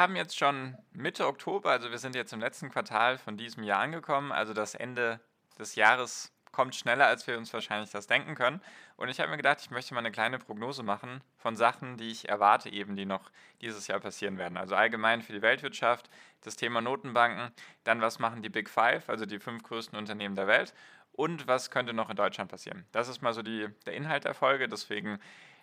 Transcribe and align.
Haben 0.00 0.16
jetzt 0.16 0.38
schon 0.38 0.76
Mitte 0.92 1.26
Oktober, 1.26 1.70
also 1.70 1.90
wir 1.90 1.98
sind 1.98 2.14
jetzt 2.14 2.32
im 2.32 2.40
letzten 2.40 2.70
Quartal 2.70 3.18
von 3.18 3.36
diesem 3.36 3.62
Jahr 3.62 3.80
angekommen. 3.80 4.32
Also 4.32 4.54
das 4.54 4.74
Ende 4.74 5.20
des 5.58 5.74
Jahres 5.74 6.32
kommt 6.52 6.74
schneller, 6.74 7.06
als 7.06 7.26
wir 7.26 7.36
uns 7.36 7.52
wahrscheinlich 7.52 7.90
das 7.90 8.06
denken 8.06 8.34
können. 8.34 8.62
Und 8.96 9.10
ich 9.10 9.20
habe 9.20 9.30
mir 9.30 9.36
gedacht, 9.36 9.58
ich 9.60 9.70
möchte 9.70 9.92
mal 9.92 10.00
eine 10.00 10.10
kleine 10.10 10.38
Prognose 10.38 10.82
machen 10.82 11.20
von 11.36 11.54
Sachen, 11.54 11.98
die 11.98 12.10
ich 12.10 12.30
erwarte 12.30 12.70
eben, 12.70 12.96
die 12.96 13.04
noch 13.04 13.30
dieses 13.60 13.86
Jahr 13.88 14.00
passieren 14.00 14.38
werden. 14.38 14.56
Also 14.56 14.74
allgemein 14.74 15.20
für 15.20 15.34
die 15.34 15.42
Weltwirtschaft, 15.42 16.08
das 16.40 16.56
Thema 16.56 16.80
Notenbanken, 16.80 17.52
dann 17.84 18.00
was 18.00 18.18
machen 18.18 18.42
die 18.42 18.48
Big 18.48 18.70
Five, 18.70 19.10
also 19.10 19.26
die 19.26 19.38
fünf 19.38 19.62
größten 19.62 19.98
Unternehmen 19.98 20.34
der 20.34 20.46
Welt 20.46 20.72
und 21.12 21.46
was 21.46 21.70
könnte 21.70 21.92
noch 21.92 22.08
in 22.08 22.16
Deutschland 22.16 22.50
passieren. 22.50 22.86
Das 22.90 23.08
ist 23.08 23.20
mal 23.20 23.34
so 23.34 23.42
die, 23.42 23.68
der 23.84 23.92
Inhalt 23.92 24.24
der 24.24 24.34
Folge, 24.34 24.66
deswegen 24.66 25.18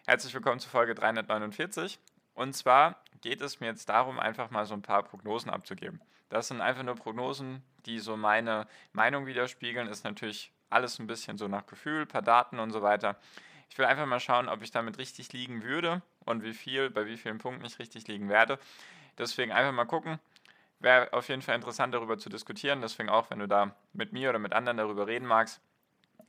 herzlich 0.06 0.34
willkommen 0.36 0.59
zu 0.59 0.70
Folge 0.70 0.94
349. 0.94 2.00
Und 2.38 2.54
zwar 2.54 3.02
geht 3.22 3.41
es 3.41 3.59
mir 3.59 3.66
jetzt 3.66 3.90
darum, 3.90 4.20
einfach 4.20 4.52
mal 4.52 4.68
so 4.68 4.76
ein 4.76 4.84
paar 4.84 5.02
Prognosen 5.02 5.50
abzugeben. 5.50 6.00
Das 6.30 6.48
sind 6.50 6.62
einfach 6.62 6.84
nur 6.84 6.94
Prognosen, 6.94 7.64
die 7.88 7.98
so 7.98 8.16
meine 8.16 8.67
Meinung 8.94 9.25
widerspiegeln. 9.25 9.88
Ist 9.88 10.03
natürlich 10.03 10.52
alles 10.70 11.00
ein 11.00 11.08
bisschen 11.08 11.39
so 11.39 11.48
nach 11.48 11.66
Gefühl, 11.66 12.06
paar 12.06 12.22
Daten 12.22 12.59
und 12.59 12.70
so 12.70 12.84
weiter. 12.84 13.17
Ich 13.72 13.78
will 13.80 13.86
einfach 13.86 14.06
mal 14.06 14.20
schauen, 14.20 14.50
ob 14.50 14.61
ich 14.61 14.70
damit 14.70 15.00
richtig 15.00 15.34
liegen 15.34 15.64
würde 15.64 16.03
und 16.26 16.44
wie 16.44 16.53
viel, 16.53 16.92
bei 16.92 17.08
wie 17.08 17.17
vielen 17.17 17.39
Punkten 17.39 17.66
ich 17.66 17.80
richtig 17.80 18.08
liegen 18.08 18.30
werde. 18.30 18.59
Deswegen 19.17 19.52
einfach 19.52 19.73
mal 19.73 19.86
gucken. 19.86 20.20
Wäre 20.80 21.11
auf 21.14 21.30
jeden 21.30 21.42
Fall 21.42 21.56
interessant, 21.56 21.95
darüber 21.95 22.20
zu 22.20 22.30
diskutieren. 22.30 22.81
Deswegen 22.81 23.09
auch, 23.09 23.31
wenn 23.31 23.39
du 23.39 23.48
da 23.48 23.76
mit 23.94 24.14
mir 24.14 24.30
oder 24.30 24.38
mit 24.38 24.54
anderen 24.54 24.78
darüber 24.78 25.08
reden 25.08 25.26
magst, 25.26 25.59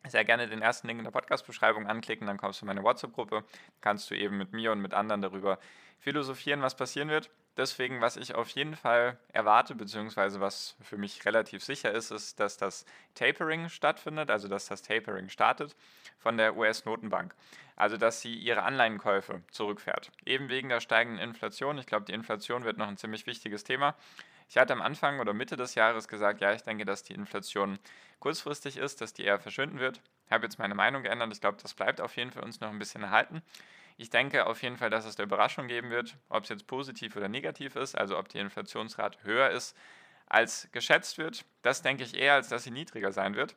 sehr 0.06 0.24
gerne 0.24 0.48
den 0.48 0.62
ersten 0.62 0.86
Link 0.86 0.98
in 0.98 1.04
der 1.04 1.10
Podcast-Beschreibung 1.10 1.86
anklicken, 1.86 2.26
dann 2.26 2.38
kommst 2.38 2.60
du 2.60 2.64
in 2.64 2.68
meine 2.68 2.82
WhatsApp-Gruppe, 2.82 3.44
kannst 3.80 4.10
du 4.10 4.14
eben 4.14 4.38
mit 4.38 4.52
mir 4.52 4.72
und 4.72 4.80
mit 4.80 4.94
anderen 4.94 5.22
darüber 5.22 5.58
philosophieren, 5.98 6.62
was 6.62 6.76
passieren 6.76 7.08
wird. 7.08 7.30
Deswegen, 7.56 8.00
was 8.00 8.16
ich 8.16 8.36
auf 8.36 8.48
jeden 8.50 8.76
Fall 8.76 9.18
erwarte, 9.32 9.74
beziehungsweise 9.74 10.40
was 10.40 10.76
für 10.80 10.96
mich 10.96 11.24
relativ 11.24 11.64
sicher 11.64 11.90
ist, 11.90 12.12
ist, 12.12 12.38
dass 12.38 12.56
das 12.56 12.86
Tapering 13.14 13.68
stattfindet, 13.68 14.30
also 14.30 14.46
dass 14.46 14.66
das 14.66 14.82
Tapering 14.82 15.28
startet 15.28 15.74
von 16.18 16.36
der 16.36 16.56
US-Notenbank. 16.56 17.34
Also 17.74 17.96
dass 17.96 18.20
sie 18.20 18.34
ihre 18.34 18.62
Anleihenkäufe 18.62 19.42
zurückfährt. 19.50 20.12
Eben 20.24 20.48
wegen 20.48 20.68
der 20.68 20.80
steigenden 20.80 21.20
Inflation. 21.20 21.78
Ich 21.78 21.86
glaube, 21.86 22.06
die 22.06 22.12
Inflation 22.12 22.64
wird 22.64 22.78
noch 22.78 22.88
ein 22.88 22.96
ziemlich 22.96 23.26
wichtiges 23.26 23.64
Thema. 23.64 23.96
Ich 24.48 24.56
hatte 24.56 24.72
am 24.72 24.80
Anfang 24.80 25.20
oder 25.20 25.34
Mitte 25.34 25.56
des 25.56 25.74
Jahres 25.74 26.08
gesagt, 26.08 26.40
ja, 26.40 26.52
ich 26.54 26.62
denke, 26.62 26.86
dass 26.86 27.02
die 27.02 27.12
Inflation 27.12 27.78
kurzfristig 28.18 28.78
ist, 28.78 29.00
dass 29.00 29.12
die 29.12 29.24
eher 29.24 29.38
verschwinden 29.38 29.78
wird. 29.78 30.00
Ich 30.26 30.32
habe 30.32 30.44
jetzt 30.44 30.58
meine 30.58 30.74
Meinung 30.74 31.02
geändert. 31.02 31.32
Ich 31.32 31.40
glaube, 31.40 31.58
das 31.62 31.74
bleibt 31.74 32.00
auf 32.00 32.16
jeden 32.16 32.30
Fall 32.30 32.44
uns 32.44 32.60
noch 32.60 32.70
ein 32.70 32.78
bisschen 32.78 33.02
erhalten. 33.02 33.42
Ich 33.98 34.10
denke 34.10 34.46
auf 34.46 34.62
jeden 34.62 34.76
Fall, 34.76 34.90
dass 34.90 35.04
es 35.04 35.18
eine 35.18 35.26
Überraschung 35.26 35.68
geben 35.68 35.90
wird, 35.90 36.16
ob 36.28 36.44
es 36.44 36.48
jetzt 36.48 36.66
positiv 36.66 37.16
oder 37.16 37.28
negativ 37.28 37.76
ist, 37.76 37.96
also 37.96 38.18
ob 38.18 38.28
die 38.28 38.38
Inflationsrate 38.38 39.18
höher 39.22 39.50
ist 39.50 39.76
als 40.26 40.68
geschätzt 40.72 41.18
wird. 41.18 41.44
Das 41.62 41.82
denke 41.82 42.04
ich 42.04 42.16
eher, 42.16 42.34
als 42.34 42.48
dass 42.48 42.64
sie 42.64 42.70
niedriger 42.70 43.12
sein 43.12 43.34
wird, 43.34 43.56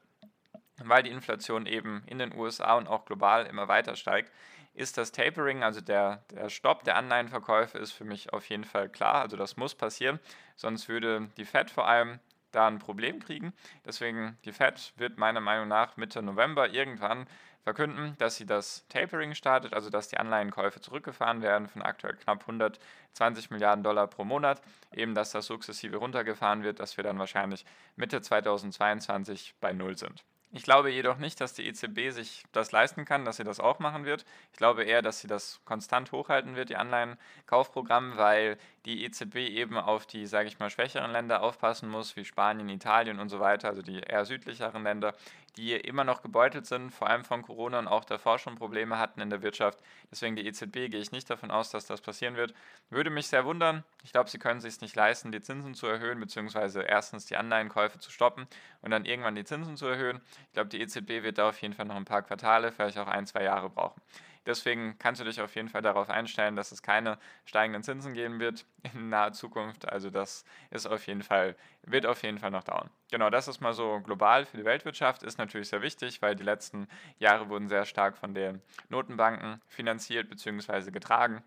weil 0.77 1.03
die 1.03 1.11
Inflation 1.11 1.65
eben 1.65 2.03
in 2.07 2.17
den 2.17 2.33
USA 2.35 2.75
und 2.75 2.87
auch 2.87 3.05
global 3.05 3.45
immer 3.45 3.67
weiter 3.67 3.95
steigt 3.95 4.31
ist 4.73 4.97
das 4.97 5.11
Tapering, 5.11 5.63
also 5.63 5.81
der, 5.81 6.23
der 6.31 6.49
Stopp 6.49 6.83
der 6.83 6.95
Anleihenverkäufe, 6.95 7.77
ist 7.77 7.91
für 7.91 8.05
mich 8.05 8.33
auf 8.33 8.49
jeden 8.49 8.63
Fall 8.63 8.89
klar. 8.89 9.15
Also 9.15 9.37
das 9.37 9.57
muss 9.57 9.75
passieren, 9.75 10.19
sonst 10.55 10.87
würde 10.87 11.29
die 11.37 11.45
Fed 11.45 11.69
vor 11.69 11.87
allem 11.87 12.19
da 12.51 12.67
ein 12.67 12.79
Problem 12.79 13.19
kriegen. 13.19 13.53
Deswegen, 13.85 14.37
die 14.45 14.51
Fed 14.51 14.93
wird 14.97 15.17
meiner 15.17 15.39
Meinung 15.39 15.67
nach 15.67 15.97
Mitte 15.97 16.21
November 16.21 16.69
irgendwann 16.69 17.27
verkünden, 17.63 18.15
dass 18.17 18.37
sie 18.37 18.45
das 18.45 18.87
Tapering 18.87 19.35
startet, 19.35 19.73
also 19.73 19.89
dass 19.89 20.09
die 20.09 20.17
Anleihenkäufe 20.17 20.81
zurückgefahren 20.81 21.41
werden 21.41 21.67
von 21.67 21.81
aktuell 21.81 22.15
knapp 22.15 22.41
120 22.41 23.51
Milliarden 23.51 23.83
Dollar 23.83 24.07
pro 24.07 24.23
Monat, 24.23 24.61
eben 24.91 25.13
dass 25.13 25.31
das 25.31 25.45
sukzessive 25.45 25.97
runtergefahren 25.97 26.63
wird, 26.63 26.79
dass 26.79 26.97
wir 26.97 27.03
dann 27.03 27.19
wahrscheinlich 27.19 27.65
Mitte 27.95 28.21
2022 28.21 29.55
bei 29.61 29.73
Null 29.73 29.97
sind. 29.97 30.23
Ich 30.53 30.63
glaube 30.63 30.91
jedoch 30.91 31.17
nicht, 31.17 31.39
dass 31.39 31.53
die 31.53 31.65
EZB 31.65 32.11
sich 32.11 32.43
das 32.51 32.73
leisten 32.73 33.05
kann, 33.05 33.23
dass 33.23 33.37
sie 33.37 33.45
das 33.45 33.61
auch 33.61 33.79
machen 33.79 34.03
wird. 34.03 34.25
Ich 34.51 34.57
glaube 34.57 34.83
eher, 34.83 35.01
dass 35.01 35.21
sie 35.21 35.27
das 35.27 35.61
konstant 35.63 36.11
hochhalten 36.11 36.57
wird, 36.57 36.69
die 36.69 36.75
Anleihenkaufprogramm, 36.75 38.17
weil 38.17 38.57
die 38.83 39.05
EZB 39.05 39.35
eben 39.35 39.77
auf 39.77 40.05
die, 40.05 40.25
sage 40.25 40.49
ich 40.49 40.59
mal, 40.59 40.69
schwächeren 40.69 41.11
Länder 41.11 41.41
aufpassen 41.41 41.87
muss, 41.87 42.17
wie 42.17 42.25
Spanien, 42.25 42.67
Italien 42.67 43.19
und 43.19 43.29
so 43.29 43.39
weiter, 43.39 43.69
also 43.69 43.81
die 43.81 44.01
eher 44.01 44.25
südlicheren 44.25 44.83
Länder, 44.83 45.15
die 45.57 45.73
immer 45.73 46.03
noch 46.03 46.21
gebeutelt 46.21 46.65
sind, 46.65 46.91
vor 46.91 47.09
allem 47.09 47.23
von 47.23 47.41
Corona 47.41 47.79
und 47.79 47.87
auch 47.87 48.05
davor 48.05 48.39
schon 48.39 48.55
Probleme 48.55 48.97
hatten 48.97 49.21
in 49.21 49.29
der 49.29 49.41
Wirtschaft. 49.41 49.79
Deswegen 50.09 50.35
die 50.35 50.45
EZB 50.47 50.89
gehe 50.89 50.99
ich 50.99 51.11
nicht 51.11 51.29
davon 51.29 51.51
aus, 51.51 51.69
dass 51.69 51.85
das 51.85 52.01
passieren 52.01 52.35
wird. 52.35 52.53
Würde 52.89 53.09
mich 53.09 53.27
sehr 53.27 53.45
wundern. 53.45 53.83
Ich 54.03 54.11
glaube, 54.11 54.29
sie 54.29 54.39
können 54.39 54.57
es 54.57 54.63
sich 54.63 54.81
nicht 54.81 54.95
leisten, 54.95 55.31
die 55.31 55.41
Zinsen 55.41 55.73
zu 55.73 55.87
erhöhen, 55.87 56.19
beziehungsweise 56.19 56.81
erstens 56.81 57.25
die 57.25 57.37
Anleihenkäufe 57.37 57.99
zu 57.99 58.11
stoppen 58.11 58.47
und 58.81 58.91
dann 58.91 59.05
irgendwann 59.05 59.35
die 59.35 59.43
Zinsen 59.43 59.77
zu 59.77 59.87
erhöhen. 59.87 60.21
Ich 60.47 60.53
glaube, 60.53 60.69
die 60.69 60.81
EZB 60.81 61.23
wird 61.23 61.37
da 61.37 61.49
auf 61.49 61.61
jeden 61.61 61.73
Fall 61.73 61.85
noch 61.85 61.95
ein 61.95 62.05
paar 62.05 62.21
Quartale, 62.21 62.71
vielleicht 62.71 62.97
auch 62.97 63.07
ein, 63.07 63.25
zwei 63.25 63.43
Jahre 63.43 63.69
brauchen. 63.69 64.01
Deswegen 64.45 64.97
kannst 64.97 65.21
du 65.21 65.25
dich 65.25 65.39
auf 65.39 65.55
jeden 65.55 65.69
Fall 65.69 65.83
darauf 65.83 66.09
einstellen, 66.09 66.55
dass 66.55 66.71
es 66.71 66.81
keine 66.81 67.19
steigenden 67.45 67.83
Zinsen 67.83 68.13
geben 68.13 68.39
wird 68.39 68.65
in 68.93 69.09
naher 69.09 69.33
Zukunft. 69.33 69.87
Also 69.87 70.09
das 70.09 70.45
ist 70.71 70.87
auf 70.87 71.05
jeden 71.07 71.21
Fall, 71.21 71.55
wird 71.83 72.05
auf 72.05 72.23
jeden 72.23 72.39
Fall 72.39 72.51
noch 72.51 72.63
dauern. 72.63 72.89
Genau, 73.11 73.29
das 73.29 73.47
ist 73.47 73.61
mal 73.61 73.73
so 73.73 73.99
global 74.01 74.45
für 74.45 74.57
die 74.57 74.65
Weltwirtschaft, 74.65 75.23
ist 75.23 75.37
natürlich 75.37 75.69
sehr 75.69 75.81
wichtig, 75.81 76.21
weil 76.21 76.35
die 76.35 76.43
letzten 76.43 76.87
Jahre 77.19 77.49
wurden 77.49 77.67
sehr 77.67 77.85
stark 77.85 78.17
von 78.17 78.33
den 78.33 78.61
Notenbanken 78.89 79.61
finanziert 79.67 80.29
bzw. 80.29 80.91
getragen. 80.91 81.43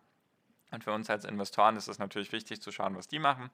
Und 0.70 0.84
für 0.84 0.92
uns 0.92 1.08
als 1.08 1.24
Investoren 1.24 1.76
ist 1.76 1.88
es 1.88 1.98
natürlich 1.98 2.32
wichtig 2.32 2.60
zu 2.60 2.72
schauen, 2.72 2.96
was 2.96 3.06
die 3.06 3.20
machen. 3.20 3.50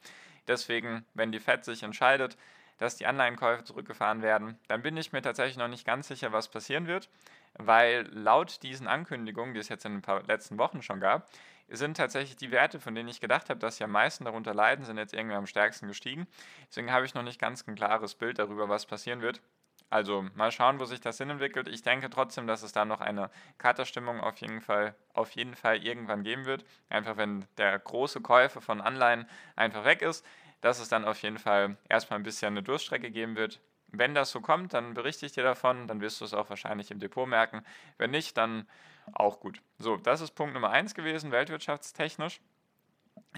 Deswegen, 0.48 1.04
wenn 1.14 1.32
die 1.32 1.38
Fed 1.38 1.64
sich 1.64 1.82
entscheidet, 1.82 2.36
dass 2.80 2.96
die 2.96 3.06
Anleihenkäufe 3.06 3.62
zurückgefahren 3.62 4.22
werden, 4.22 4.58
dann 4.66 4.82
bin 4.82 4.96
ich 4.96 5.12
mir 5.12 5.22
tatsächlich 5.22 5.58
noch 5.58 5.68
nicht 5.68 5.86
ganz 5.86 6.08
sicher, 6.08 6.32
was 6.32 6.48
passieren 6.48 6.86
wird, 6.86 7.10
weil 7.54 8.08
laut 8.10 8.62
diesen 8.62 8.88
Ankündigungen, 8.88 9.54
die 9.54 9.60
es 9.60 9.68
jetzt 9.68 9.84
in 9.84 9.96
ein 9.96 10.02
paar 10.02 10.22
letzten 10.24 10.58
Wochen 10.58 10.82
schon 10.82 10.98
gab, 10.98 11.28
sind 11.68 11.98
tatsächlich 11.98 12.36
die 12.36 12.50
Werte, 12.50 12.80
von 12.80 12.94
denen 12.94 13.08
ich 13.08 13.20
gedacht 13.20 13.50
habe, 13.50 13.60
dass 13.60 13.76
sie 13.76 13.84
am 13.84 13.92
meisten 13.92 14.24
darunter 14.24 14.54
leiden, 14.54 14.84
sind 14.84 14.96
jetzt 14.96 15.12
irgendwie 15.12 15.36
am 15.36 15.46
stärksten 15.46 15.88
gestiegen. 15.88 16.26
Deswegen 16.68 16.90
habe 16.90 17.04
ich 17.04 17.14
noch 17.14 17.22
nicht 17.22 17.38
ganz 17.38 17.66
ein 17.68 17.74
klares 17.74 18.14
Bild 18.14 18.38
darüber, 18.38 18.68
was 18.68 18.86
passieren 18.86 19.20
wird. 19.20 19.42
Also 19.90 20.24
mal 20.34 20.50
schauen, 20.50 20.80
wo 20.80 20.84
sich 20.84 21.00
das 21.00 21.18
hin 21.18 21.30
entwickelt. 21.30 21.68
Ich 21.68 21.82
denke 21.82 22.10
trotzdem, 22.10 22.46
dass 22.46 22.62
es 22.62 22.72
da 22.72 22.84
noch 22.84 23.00
eine 23.00 23.28
Katerstimmung 23.58 24.20
auf 24.20 24.38
jeden 24.38 24.60
Fall, 24.60 24.94
auf 25.12 25.32
jeden 25.32 25.54
Fall 25.54 25.84
irgendwann 25.84 26.22
geben 26.22 26.44
wird. 26.46 26.64
Einfach 26.88 27.16
wenn 27.16 27.44
der 27.58 27.78
große 27.78 28.20
Käufer 28.20 28.60
von 28.60 28.80
Anleihen 28.80 29.28
einfach 29.56 29.84
weg 29.84 30.00
ist 30.02 30.24
dass 30.60 30.80
es 30.80 30.88
dann 30.88 31.04
auf 31.04 31.22
jeden 31.22 31.38
Fall 31.38 31.76
erstmal 31.88 32.18
ein 32.18 32.24
bisschen 32.24 32.48
eine 32.48 32.62
Durststrecke 32.62 33.10
geben 33.10 33.36
wird. 33.36 33.60
Wenn 33.88 34.14
das 34.14 34.30
so 34.30 34.40
kommt, 34.40 34.72
dann 34.74 34.94
berichte 34.94 35.26
ich 35.26 35.32
dir 35.32 35.42
davon, 35.42 35.88
dann 35.88 36.00
wirst 36.00 36.20
du 36.20 36.24
es 36.24 36.34
auch 36.34 36.48
wahrscheinlich 36.48 36.90
im 36.90 37.00
Depot 37.00 37.28
merken. 37.28 37.64
Wenn 37.98 38.10
nicht, 38.10 38.36
dann 38.36 38.68
auch 39.12 39.40
gut. 39.40 39.60
So, 39.78 39.96
das 39.96 40.20
ist 40.20 40.32
Punkt 40.32 40.54
Nummer 40.54 40.70
1 40.70 40.94
gewesen, 40.94 41.32
weltwirtschaftstechnisch. 41.32 42.40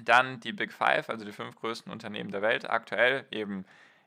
Dann 0.05 0.41
die 0.41 0.53
Big 0.53 0.73
Five, 0.73 1.09
also 1.09 1.25
die 1.25 1.33
fünf 1.33 1.57
größten 1.57 1.91
Unternehmen 1.91 2.31
der 2.31 2.43
Welt, 2.43 2.69
aktuell 2.69 3.27
eben 3.31 3.65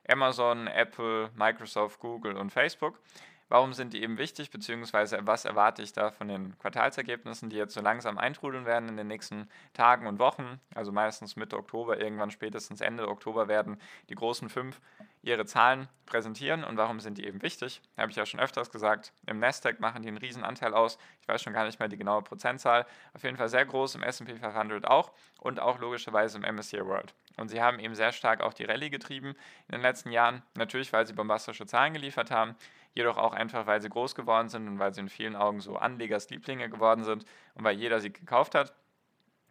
Amazon, 0.08 0.68
Apple, 0.68 1.30
Microsoft, 1.34 1.98
Google 1.98 2.36
und 2.36 2.50
Facebook. 2.50 3.00
Warum 3.48 3.74
sind 3.74 3.92
die 3.92 4.02
eben 4.02 4.18
wichtig, 4.18 4.50
beziehungsweise 4.50 5.18
was 5.22 5.44
erwarte 5.44 5.80
ich 5.80 5.92
da 5.92 6.10
von 6.10 6.26
den 6.26 6.58
Quartalsergebnissen, 6.58 7.48
die 7.48 7.56
jetzt 7.56 7.74
so 7.74 7.80
langsam 7.80 8.18
eintrudeln 8.18 8.66
werden 8.66 8.88
in 8.88 8.96
den 8.96 9.06
nächsten 9.06 9.48
Tagen 9.72 10.08
und 10.08 10.18
Wochen? 10.18 10.60
Also 10.74 10.90
meistens 10.90 11.36
Mitte 11.36 11.56
Oktober, 11.56 12.00
irgendwann 12.00 12.32
spätestens 12.32 12.80
Ende 12.80 13.08
Oktober 13.08 13.46
werden 13.46 13.80
die 14.08 14.16
großen 14.16 14.48
fünf 14.48 14.80
ihre 15.22 15.44
Zahlen 15.44 15.88
präsentieren. 16.06 16.64
Und 16.64 16.76
warum 16.76 16.98
sind 16.98 17.18
die 17.18 17.26
eben 17.26 17.40
wichtig? 17.42 17.82
Habe 17.96 18.10
ich 18.10 18.16
ja 18.16 18.26
schon 18.26 18.40
öfters 18.40 18.70
gesagt. 18.70 19.12
Im 19.26 19.38
Nasdaq 19.38 19.78
machen 19.78 20.02
die 20.02 20.08
einen 20.08 20.18
riesen 20.18 20.42
Anteil 20.42 20.74
aus. 20.74 20.98
Ich 21.20 21.28
weiß 21.28 21.42
schon 21.42 21.52
gar 21.52 21.64
nicht 21.64 21.78
mehr 21.78 21.88
die 21.88 21.96
genaue 21.96 22.22
Prozentzahl. 22.22 22.84
Auf 23.14 23.22
jeden 23.22 23.36
Fall 23.36 23.48
sehr 23.48 23.64
groß, 23.64 23.94
im 23.94 24.02
S&P 24.02 24.36
500 24.36 24.86
auch 24.86 25.12
und 25.40 25.60
auch 25.60 25.78
logischerweise 25.78 26.38
im 26.38 26.54
MSCI 26.56 26.84
World. 26.84 27.14
Und 27.36 27.48
sie 27.48 27.60
haben 27.60 27.78
eben 27.78 27.94
sehr 27.94 28.12
stark 28.12 28.40
auch 28.40 28.54
die 28.54 28.64
Rallye 28.64 28.90
getrieben 28.90 29.34
in 29.68 29.72
den 29.72 29.82
letzten 29.82 30.10
Jahren. 30.10 30.42
Natürlich, 30.56 30.92
weil 30.92 31.06
sie 31.06 31.12
bombastische 31.12 31.66
Zahlen 31.66 31.92
geliefert 31.92 32.30
haben 32.30 32.56
jedoch 32.96 33.18
auch 33.18 33.34
einfach, 33.34 33.66
weil 33.66 33.80
sie 33.80 33.90
groß 33.90 34.14
geworden 34.14 34.48
sind 34.48 34.66
und 34.66 34.78
weil 34.78 34.92
sie 34.92 35.02
in 35.02 35.08
vielen 35.08 35.36
Augen 35.36 35.60
so 35.60 35.76
Anlegers 35.76 36.30
Lieblinge 36.30 36.68
geworden 36.68 37.04
sind 37.04 37.24
und 37.54 37.62
weil 37.62 37.76
jeder 37.76 38.00
sie 38.00 38.12
gekauft 38.12 38.54
hat. 38.54 38.74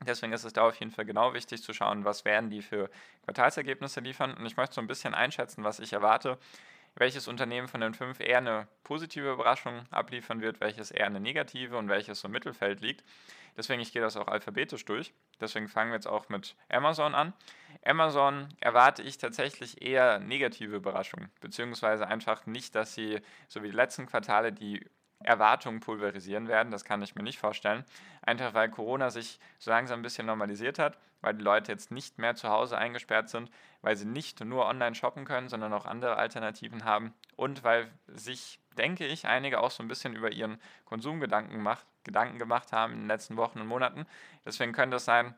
Deswegen 0.06 0.34
ist 0.34 0.44
es 0.44 0.52
da 0.52 0.68
auf 0.68 0.76
jeden 0.76 0.92
Fall 0.92 1.06
genau 1.06 1.34
wichtig 1.34 1.62
zu 1.62 1.72
schauen, 1.72 2.04
was 2.04 2.26
werden 2.26 2.50
die 2.50 2.62
für 2.62 2.90
Quartalsergebnisse 3.24 4.02
liefern. 4.02 4.34
Und 4.34 4.46
ich 4.46 4.58
möchte 4.58 4.76
so 4.76 4.82
ein 4.82 4.88
bisschen 4.88 5.14
einschätzen, 5.14 5.64
was 5.64 5.80
ich 5.80 5.94
erwarte, 5.94 6.38
welches 6.96 7.28
Unternehmen 7.28 7.68
von 7.68 7.82
den 7.82 7.94
fünf 7.94 8.20
eher 8.20 8.38
eine 8.38 8.68
positive 8.84 9.32
Überraschung 9.32 9.84
abliefern 9.92 10.42
wird, 10.42 10.62
welches 10.62 10.92
eher 10.92 11.06
eine 11.06 11.20
negative 11.20 11.78
und 11.78 11.90
welches 11.90 12.22
so 12.22 12.28
im 12.28 12.32
Mittelfeld 12.32 12.82
liegt. 12.82 13.04
Deswegen, 13.58 13.82
ich 13.82 13.94
gehe 13.94 14.02
das 14.02 14.18
auch 14.18 14.28
alphabetisch 14.28 14.84
durch. 14.86 15.14
Deswegen 15.40 15.68
fangen 15.68 15.92
wir 15.92 15.96
jetzt 15.96 16.08
auch 16.08 16.30
mit 16.30 16.56
Amazon 16.70 17.16
an. 17.16 17.34
Amazon 17.86 18.50
erwarte 18.60 19.02
ich 19.02 19.18
tatsächlich 19.18 19.82
eher 19.82 20.20
negative 20.20 20.76
Überraschungen, 20.76 21.30
beziehungsweise 21.40 22.08
einfach 22.08 22.46
nicht, 22.46 22.76
dass 22.76 22.94
sie, 22.94 23.22
so 23.48 23.64
wie 23.64 23.70
die 23.70 23.76
letzten 23.76 24.08
Quartale, 24.08 24.52
die 24.52 24.86
Erwartungen 25.26 25.80
pulverisieren 25.80 26.48
werden. 26.48 26.72
Das 26.72 26.86
kann 26.86 27.02
ich 27.02 27.16
mir 27.16 27.24
nicht 27.24 27.40
vorstellen. 27.40 27.84
Einfach 28.22 28.54
weil 28.54 28.70
Corona 28.70 29.10
sich 29.10 29.40
so 29.60 29.72
langsam 29.72 30.00
ein 30.00 30.04
bisschen 30.04 30.26
normalisiert 30.26 30.80
hat, 30.80 30.98
weil 31.22 31.34
die 31.34 31.44
Leute 31.44 31.72
jetzt 31.72 31.92
nicht 31.92 32.18
mehr 32.18 32.36
zu 32.36 32.50
Hause 32.50 32.78
eingesperrt 32.78 33.30
sind, 33.30 33.50
weil 33.82 33.96
sie 33.96 34.06
nicht 34.06 34.44
nur 34.44 34.66
online 34.66 34.96
shoppen 34.96 35.26
können, 35.26 35.50
sondern 35.50 35.74
auch 35.74 35.86
andere 35.86 36.18
Alternativen 36.18 36.86
haben 36.86 37.14
und 37.36 37.64
weil 37.64 37.88
sich, 38.08 38.60
denke 38.78 39.06
ich, 39.06 39.26
einige 39.26 39.60
auch 39.60 39.72
so 39.72 39.84
ein 39.84 39.88
bisschen 39.88 40.16
über 40.16 40.32
ihren 40.32 40.60
Konsumgedanken 40.86 41.56
gemacht, 41.56 41.86
Gedanken 42.04 42.40
gemacht 42.40 42.72
haben 42.72 42.94
in 42.94 43.00
den 43.00 43.08
letzten 43.08 43.38
Wochen 43.38 43.60
und 43.60 43.68
Monaten. 43.68 44.06
Deswegen 44.46 44.74
könnte 44.74 44.98
es 44.98 45.06
sein, 45.06 45.36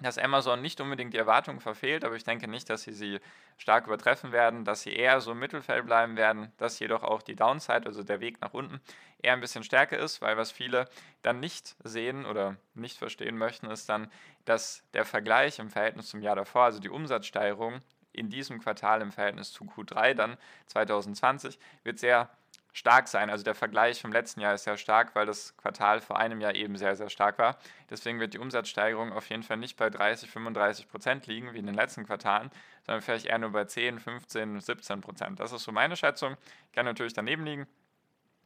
dass 0.00 0.16
Amazon 0.16 0.62
nicht 0.62 0.80
unbedingt 0.80 1.12
die 1.12 1.18
Erwartungen 1.18 1.60
verfehlt, 1.60 2.04
aber 2.04 2.14
ich 2.14 2.22
denke 2.22 2.46
nicht, 2.48 2.70
dass 2.70 2.82
sie 2.82 2.92
sie 2.92 3.18
stark 3.56 3.86
übertreffen 3.86 4.30
werden, 4.30 4.64
dass 4.64 4.82
sie 4.82 4.92
eher 4.92 5.20
so 5.20 5.32
im 5.32 5.40
Mittelfeld 5.40 5.86
bleiben 5.86 6.16
werden, 6.16 6.52
dass 6.56 6.78
jedoch 6.78 7.02
auch 7.02 7.20
die 7.20 7.34
Downside, 7.34 7.86
also 7.86 8.04
der 8.04 8.20
Weg 8.20 8.40
nach 8.40 8.54
unten, 8.54 8.80
eher 9.20 9.32
ein 9.32 9.40
bisschen 9.40 9.64
stärker 9.64 9.98
ist, 9.98 10.22
weil 10.22 10.36
was 10.36 10.52
viele 10.52 10.88
dann 11.22 11.40
nicht 11.40 11.74
sehen 11.82 12.26
oder 12.26 12.56
nicht 12.74 12.96
verstehen 12.96 13.36
möchten, 13.36 13.66
ist 13.70 13.88
dann, 13.88 14.10
dass 14.44 14.84
der 14.94 15.04
Vergleich 15.04 15.58
im 15.58 15.70
Verhältnis 15.70 16.08
zum 16.08 16.22
Jahr 16.22 16.36
davor, 16.36 16.64
also 16.64 16.78
die 16.78 16.90
Umsatzsteigerung 16.90 17.80
in 18.12 18.30
diesem 18.30 18.60
Quartal 18.60 19.02
im 19.02 19.10
Verhältnis 19.10 19.52
zu 19.52 19.64
Q3 19.64 20.14
dann 20.14 20.36
2020, 20.66 21.58
wird 21.82 21.98
sehr 21.98 22.30
stark 22.78 23.08
sein. 23.08 23.28
Also 23.28 23.42
der 23.42 23.54
Vergleich 23.54 24.00
vom 24.00 24.12
letzten 24.12 24.40
Jahr 24.40 24.54
ist 24.54 24.64
sehr 24.64 24.76
stark, 24.76 25.14
weil 25.14 25.26
das 25.26 25.56
Quartal 25.56 26.00
vor 26.00 26.18
einem 26.18 26.40
Jahr 26.40 26.54
eben 26.54 26.76
sehr, 26.76 26.94
sehr 26.94 27.10
stark 27.10 27.38
war. 27.38 27.58
Deswegen 27.90 28.20
wird 28.20 28.34
die 28.34 28.38
Umsatzsteigerung 28.38 29.12
auf 29.12 29.28
jeden 29.28 29.42
Fall 29.42 29.56
nicht 29.56 29.76
bei 29.76 29.90
30, 29.90 30.30
35 30.30 30.88
Prozent 30.88 31.26
liegen 31.26 31.52
wie 31.52 31.58
in 31.58 31.66
den 31.66 31.74
letzten 31.74 32.06
Quartalen, 32.06 32.50
sondern 32.86 33.02
vielleicht 33.02 33.26
eher 33.26 33.38
nur 33.38 33.50
bei 33.50 33.64
10, 33.64 33.98
15, 33.98 34.60
17 34.60 35.00
Prozent. 35.00 35.40
Das 35.40 35.52
ist 35.52 35.64
so 35.64 35.72
meine 35.72 35.96
Schätzung. 35.96 36.36
Kann 36.72 36.86
natürlich 36.86 37.14
daneben 37.14 37.44
liegen. 37.44 37.66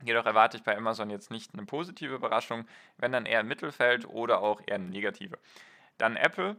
Jedoch 0.02 0.24
erwarte 0.24 0.56
ich 0.56 0.64
bei 0.64 0.76
Amazon 0.76 1.10
jetzt 1.10 1.30
nicht 1.30 1.52
eine 1.52 1.64
positive 1.64 2.14
Überraschung, 2.14 2.66
wenn 2.96 3.12
dann 3.12 3.26
eher 3.26 3.40
im 3.40 3.48
Mittelfeld 3.48 4.08
oder 4.08 4.40
auch 4.40 4.60
eher 4.66 4.76
eine 4.76 4.86
negative. 4.86 5.38
Dann 5.98 6.16
Apple. 6.16 6.56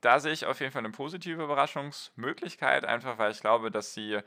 Da 0.00 0.20
sehe 0.20 0.32
ich 0.32 0.46
auf 0.46 0.60
jeden 0.60 0.70
Fall 0.70 0.84
eine 0.84 0.92
positive 0.92 1.42
Überraschungsmöglichkeit, 1.42 2.84
einfach 2.84 3.18
weil 3.18 3.32
ich 3.32 3.40
glaube, 3.40 3.72
dass 3.72 3.94
sie 3.94 4.20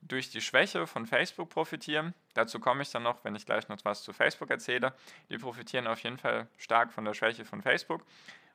durch 0.00 0.30
die 0.30 0.40
Schwäche 0.40 0.86
von 0.86 1.06
Facebook 1.06 1.50
profitieren. 1.50 2.14
Dazu 2.34 2.60
komme 2.60 2.82
ich 2.82 2.90
dann 2.90 3.02
noch, 3.02 3.24
wenn 3.24 3.34
ich 3.34 3.46
gleich 3.46 3.68
noch 3.68 3.78
was 3.84 4.02
zu 4.02 4.12
Facebook 4.12 4.50
erzähle. 4.50 4.94
Die 5.28 5.38
profitieren 5.38 5.86
auf 5.86 6.00
jeden 6.00 6.18
Fall 6.18 6.48
stark 6.56 6.92
von 6.92 7.04
der 7.04 7.14
Schwäche 7.14 7.44
von 7.44 7.62
Facebook 7.62 8.04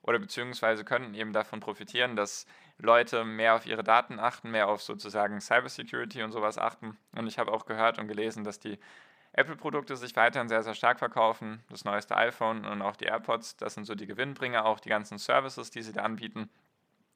oder 0.01 0.19
beziehungsweise 0.19 0.83
können 0.83 1.13
eben 1.15 1.33
davon 1.33 1.59
profitieren, 1.59 2.15
dass 2.15 2.45
Leute 2.77 3.23
mehr 3.23 3.55
auf 3.55 3.65
ihre 3.65 3.83
Daten 3.83 4.19
achten, 4.19 4.51
mehr 4.51 4.67
auf 4.67 4.81
sozusagen 4.81 5.39
Cybersecurity 5.39 6.23
und 6.23 6.31
sowas 6.31 6.57
achten. 6.57 6.97
Und 7.15 7.27
ich 7.27 7.39
habe 7.39 7.51
auch 7.51 7.65
gehört 7.65 7.99
und 7.99 8.07
gelesen, 8.07 8.43
dass 8.43 8.59
die 8.59 8.79
Apple-Produkte 9.31 9.95
sich 9.95 10.15
weiterhin 10.15 10.49
sehr, 10.49 10.61
sehr 10.61 10.75
stark 10.75 10.99
verkaufen. 10.99 11.63
Das 11.69 11.85
neueste 11.85 12.15
iPhone 12.17 12.65
und 12.65 12.81
auch 12.81 12.95
die 12.95 13.05
AirPods, 13.05 13.57
das 13.57 13.73
sind 13.73 13.85
so 13.85 13.95
die 13.95 14.05
Gewinnbringer, 14.05 14.65
auch 14.65 14.79
die 14.79 14.89
ganzen 14.89 15.17
Services, 15.17 15.71
die 15.71 15.81
sie 15.81 15.93
da 15.93 16.03
anbieten 16.03 16.49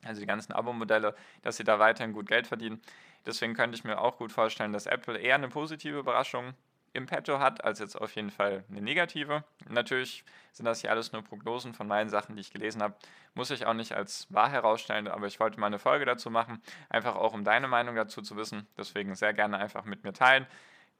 also 0.03 0.21
die 0.21 0.27
ganzen 0.27 0.53
Abo-Modelle, 0.53 1.15
dass 1.41 1.57
sie 1.57 1.63
da 1.63 1.79
weiterhin 1.79 2.13
gut 2.13 2.27
Geld 2.27 2.47
verdienen. 2.47 2.81
Deswegen 3.25 3.53
könnte 3.53 3.75
ich 3.75 3.83
mir 3.83 3.99
auch 3.99 4.17
gut 4.17 4.31
vorstellen, 4.31 4.73
dass 4.73 4.85
Apple 4.85 5.17
eher 5.17 5.35
eine 5.35 5.49
positive 5.49 5.99
Überraschung 5.99 6.53
im 6.93 7.05
Petto 7.05 7.39
hat, 7.39 7.63
als 7.63 7.79
jetzt 7.79 7.95
auf 7.95 8.15
jeden 8.15 8.31
Fall 8.31 8.63
eine 8.69 8.81
negative. 8.81 9.43
Natürlich 9.69 10.23
sind 10.51 10.65
das 10.65 10.81
hier 10.81 10.89
alles 10.89 11.11
nur 11.11 11.23
Prognosen 11.23 11.73
von 11.73 11.87
meinen 11.87 12.09
Sachen, 12.09 12.35
die 12.35 12.41
ich 12.41 12.51
gelesen 12.51 12.81
habe. 12.81 12.95
Muss 13.35 13.51
ich 13.51 13.65
auch 13.65 13.73
nicht 13.73 13.93
als 13.93 14.27
wahr 14.33 14.49
herausstellen, 14.49 15.07
aber 15.07 15.27
ich 15.27 15.39
wollte 15.39 15.59
mal 15.59 15.67
eine 15.67 15.79
Folge 15.79 16.05
dazu 16.05 16.31
machen, 16.31 16.61
einfach 16.89 17.15
auch 17.15 17.33
um 17.33 17.43
deine 17.43 17.67
Meinung 17.67 17.95
dazu 17.95 18.21
zu 18.21 18.35
wissen. 18.35 18.67
Deswegen 18.77 19.13
sehr 19.15 19.33
gerne 19.33 19.57
einfach 19.57 19.85
mit 19.85 20.03
mir 20.03 20.13
teilen. 20.13 20.47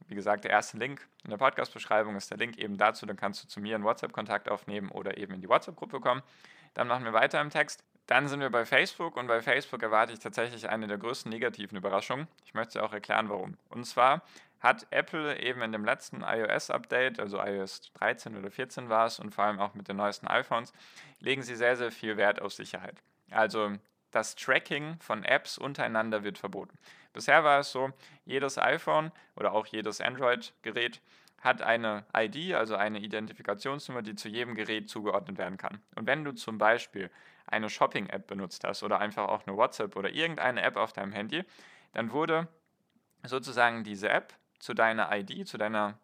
Wie 0.06 0.16
gesagt, 0.16 0.44
der 0.44 0.52
erste 0.52 0.78
Link 0.78 1.08
in 1.24 1.32
der 1.32 1.38
Podcast-Beschreibung 1.38 2.16
ist 2.16 2.30
der 2.30 2.38
Link 2.38 2.58
eben 2.58 2.78
dazu. 2.78 3.06
Dann 3.06 3.18
kannst 3.18 3.44
du 3.44 3.48
zu 3.48 3.60
mir 3.60 3.76
einen 3.76 3.84
WhatsApp-Kontakt 3.84 4.50
aufnehmen 4.50 4.90
oder 4.90 5.18
eben 5.18 5.34
in 5.34 5.42
die 5.42 5.50
WhatsApp-Gruppe 5.50 6.00
kommen. 6.00 6.22
Dann 6.76 6.88
machen 6.88 7.04
wir 7.04 7.14
weiter 7.14 7.42
im 7.42 7.50
Text. 7.50 7.84
Dann 8.08 8.30
sind 8.30 8.40
wir 8.40 8.50
bei 8.50 8.66
Facebook 8.66 9.18
und 9.18 9.28
bei 9.28 9.42
Facebook 9.42 9.84
erwarte 9.84 10.14
ich 10.14 10.20
tatsächlich 10.20 10.70
eine 10.70 10.88
der 10.88 10.98
größten 10.98 11.30
negativen 11.30 11.78
Überraschungen. 11.78 12.28
Ich 12.46 12.54
möchte 12.54 12.82
auch 12.82 12.94
erklären, 12.94 13.30
warum. 13.30 13.58
Und 13.70 13.86
zwar 13.86 14.24
hat 14.62 14.88
Apple 14.92 15.40
eben 15.40 15.62
in 15.62 15.74
dem 15.74 15.84
letzten 15.84 16.22
iOS-Update, 16.22 17.20
also 17.20 17.38
iOS 17.40 17.92
13 17.94 18.38
oder 18.38 18.50
14 18.50 18.90
war 18.90 19.06
es 19.06 19.20
und 19.20 19.36
vor 19.36 19.44
allem 19.44 19.60
auch 19.60 19.74
mit 19.74 19.90
den 19.90 19.98
neuesten 19.98 20.28
iPhones, 20.28 20.74
legen 21.20 21.44
sie 21.44 21.56
sehr, 21.56 21.76
sehr 21.76 21.92
viel 21.92 22.18
Wert 22.18 22.42
auf 22.42 22.54
Sicherheit. 22.54 22.96
Also 23.30 23.74
das 24.12 24.36
Tracking 24.36 24.98
von 25.00 25.24
Apps 25.24 25.58
untereinander 25.58 26.24
wird 26.24 26.38
verboten. 26.38 26.78
Bisher 27.12 27.44
war 27.44 27.60
es 27.60 27.72
so, 27.72 27.92
jedes 28.26 28.58
iPhone 28.58 29.12
oder 29.36 29.52
auch 29.52 29.66
jedes 29.66 30.00
Android-Gerät 30.00 31.02
hat 31.42 31.62
eine 31.62 32.06
ID, 32.16 32.54
also 32.54 32.76
eine 32.76 33.00
Identifikationsnummer, 33.00 34.02
die 34.02 34.16
zu 34.16 34.30
jedem 34.30 34.56
Gerät 34.56 34.90
zugeordnet 34.90 35.38
werden 35.38 35.58
kann. 35.58 35.82
Und 35.96 36.08
wenn 36.08 36.24
du 36.24 36.32
zum 36.32 36.58
Beispiel 36.58 37.12
eine 37.48 37.70
Shopping-App 37.70 38.28
benutzt 38.28 38.64
hast 38.64 38.84
oder 38.84 39.00
einfach 39.00 39.28
auch 39.28 39.48
eine 39.48 39.58
WhatsApp 39.58 39.96
oder 39.96 40.10
irgendeine 40.10 40.62
App 40.62 40.78
auf 40.78 40.94
deinem 40.94 41.12
Handy, 41.12 41.44
dann 41.94 42.12
wurde 42.12 42.48
sozusagen 43.24 43.84
diese 43.84 44.10
App 44.10 44.34
zu 44.60 44.74
deiner 44.74 45.16
ID, 45.16 45.48
zu 45.48 45.58
deiner 45.58 45.98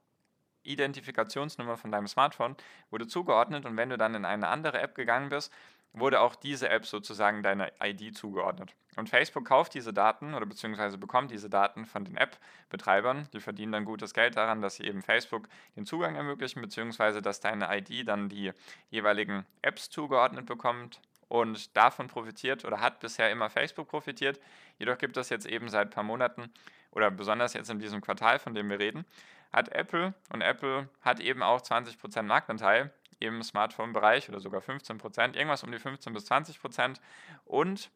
Identifikationsnummer 0.63 1.78
von 1.78 1.92
deinem 1.92 2.07
Smartphone, 2.07 2.56
wurde 2.90 3.07
zugeordnet 3.07 3.66
und 3.66 3.78
wenn 3.78 3.90
du 3.90 3.98
dann 3.98 4.16
in 4.16 4.25
eine 4.25 4.48
andere 4.48 4.80
App 4.80 4.95
gegangen 4.95 5.30
bist, 5.30 5.51
wurde 5.94 6.22
auch 6.22 6.36
diese 6.36 6.69
App 6.69 6.86
sozusagen 6.86 7.44
deiner 7.44 7.72
ID 7.81 8.18
zugeordnet. 8.18 8.75
Und 8.96 9.10
Facebook 9.10 9.46
kauft 9.46 9.75
diese 9.75 9.94
Daten 9.94 10.34
oder 10.34 10.46
beziehungsweise 10.46 10.98
bekommt 10.98 11.31
diese 11.31 11.50
Daten 11.50 11.86
von 11.86 12.04
den 12.04 12.18
App-Betreibern. 12.18 13.30
Die 13.34 13.39
verdienen 13.39 13.72
dann 13.72 13.86
gutes 13.86 14.13
Geld 14.13 14.36
daran, 14.36 14.62
dass 14.62 14.75
sie 14.75 14.86
eben 14.86 15.01
Facebook 15.01 15.48
den 15.75 15.86
Zugang 15.86 16.16
ermöglichen, 16.16 16.62
beziehungsweise 16.62 17.22
dass 17.22 17.39
deine 17.39 17.75
ID 17.75 18.07
dann 18.07 18.28
die 18.28 18.51
jeweiligen 18.89 19.46
Apps 19.62 19.89
zugeordnet 19.89 20.46
bekommt, 20.46 21.00
und 21.33 21.75
davon 21.75 22.07
profitiert 22.07 22.63
oder 22.63 22.80
hat 22.80 23.00
bisher 23.00 23.31
immer 23.31 23.50
Facebook 23.50 23.88
profitiert. 23.88 24.39
Jedoch 24.77 25.00
gibt 25.00 25.17
es 25.17 25.29
jetzt 25.29 25.48
eben 25.48 25.67
seit 25.67 25.88
ein 25.88 25.89
paar 25.89 26.03
Monaten 26.03 26.53
oder 26.91 27.10
besonders 27.10 27.55
jetzt 27.55 27.72
in 27.72 27.79
diesem 27.79 28.01
Quartal, 28.01 28.38
von 28.38 28.53
dem 28.53 28.69
wir 28.69 28.77
reden, 28.77 29.03
hat 29.51 29.69
Apple 29.69 30.13
und 30.31 30.41
Apple 30.41 30.89
hat 31.01 31.19
eben 31.19 31.41
auch 31.41 31.60
20% 31.60 32.22
Marktanteil 32.22 32.93
im 33.17 33.41
Smartphone-Bereich 33.41 34.29
oder 34.29 34.39
sogar 34.39 34.62
15%, 34.62 35.36
irgendwas 35.36 35.63
um 35.63 35.72
die 35.72 35.79
15 35.79 36.13
bis 36.13 36.29
20%. 36.29 37.00
Und 37.46 37.89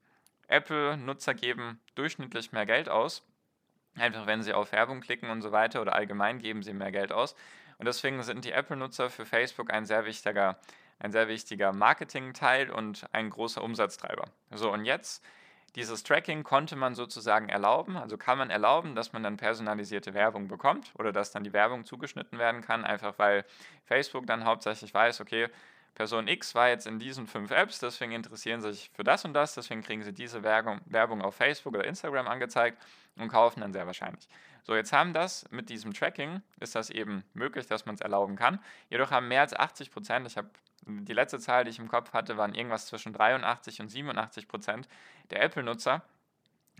Apple-Nutzer 0.47 1.35
geben 1.35 1.79
durchschnittlich 1.93 2.51
mehr 2.53 2.65
Geld 2.65 2.89
aus. 2.89 3.23
Einfach 3.97 4.25
wenn 4.25 4.41
sie 4.41 4.53
auf 4.53 4.71
Werbung 4.71 4.99
klicken 4.99 5.29
und 5.29 5.43
so 5.43 5.51
weiter 5.51 5.79
oder 5.83 5.93
allgemein 5.93 6.39
geben 6.39 6.63
sie 6.63 6.73
mehr 6.73 6.91
Geld 6.91 7.11
aus. 7.11 7.35
Und 7.77 7.85
deswegen 7.85 8.23
sind 8.23 8.45
die 8.45 8.51
Apple-Nutzer 8.51 9.11
für 9.11 9.27
Facebook 9.27 9.71
ein 9.71 9.85
sehr 9.85 10.05
wichtiger 10.05 10.57
ein 10.99 11.11
sehr 11.11 11.27
wichtiger 11.27 11.73
Marketingteil 11.73 12.69
und 12.69 13.05
ein 13.11 13.29
großer 13.29 13.63
Umsatztreiber. 13.63 14.25
So, 14.51 14.71
und 14.71 14.85
jetzt 14.85 15.23
dieses 15.75 16.03
Tracking 16.03 16.43
konnte 16.43 16.75
man 16.75 16.95
sozusagen 16.95 17.49
erlauben, 17.49 17.97
also 17.97 18.17
kann 18.17 18.37
man 18.39 18.49
erlauben, 18.49 18.95
dass 18.95 19.13
man 19.13 19.21
dann 19.21 19.37
personalisierte 19.37 20.13
Werbung 20.13 20.47
bekommt 20.47 20.91
oder 20.97 21.11
dass 21.11 21.31
dann 21.31 21.43
die 21.43 21.53
Werbung 21.53 21.85
zugeschnitten 21.85 22.39
werden 22.39 22.61
kann, 22.61 22.83
einfach 22.83 23.19
weil 23.19 23.45
Facebook 23.85 24.25
dann 24.25 24.45
hauptsächlich 24.45 24.93
weiß, 24.93 25.21
okay, 25.21 25.49
Person 25.93 26.27
X 26.27 26.53
war 26.53 26.69
jetzt 26.69 26.85
in 26.85 26.99
diesen 26.99 27.25
fünf 27.25 27.49
Apps, 27.51 27.79
deswegen 27.79 28.11
interessieren 28.11 28.61
sie 28.61 28.71
sich 28.71 28.91
für 28.93 29.03
das 29.03 29.25
und 29.25 29.33
das, 29.33 29.55
deswegen 29.55 29.81
kriegen 29.81 30.03
sie 30.03 30.13
diese 30.13 30.43
Werbung, 30.43 30.79
Werbung 30.85 31.21
auf 31.21 31.35
Facebook 31.35 31.73
oder 31.73 31.85
Instagram 31.85 32.27
angezeigt 32.27 32.77
und 33.15 33.29
kaufen 33.29 33.61
dann 33.61 33.73
sehr 33.73 33.87
wahrscheinlich. 33.87 34.27
So, 34.63 34.75
jetzt 34.75 34.93
haben 34.93 35.13
das 35.13 35.49
mit 35.49 35.69
diesem 35.69 35.93
Tracking, 35.93 36.41
ist 36.59 36.75
das 36.75 36.89
eben 36.89 37.23
möglich, 37.33 37.67
dass 37.67 37.85
man 37.85 37.95
es 37.95 38.01
erlauben 38.01 38.35
kann. 38.35 38.59
Jedoch 38.89 39.11
haben 39.11 39.27
mehr 39.27 39.41
als 39.41 39.55
80 39.55 39.91
Prozent, 39.91 40.27
ich 40.27 40.37
habe 40.37 40.49
die 40.87 41.13
letzte 41.13 41.39
Zahl, 41.39 41.63
die 41.63 41.69
ich 41.71 41.79
im 41.79 41.87
Kopf 41.87 42.13
hatte, 42.13 42.37
waren 42.37 42.53
irgendwas 42.53 42.87
zwischen 42.87 43.13
83 43.13 43.81
und 43.81 43.89
87 43.89 44.47
Prozent 44.47 44.87
der 45.31 45.41
Apple-Nutzer, 45.43 46.01